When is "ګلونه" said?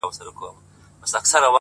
1.31-1.49